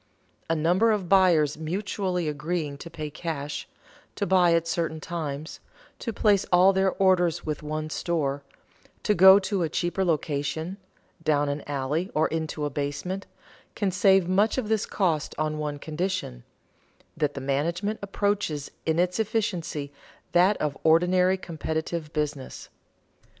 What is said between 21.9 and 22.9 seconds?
business.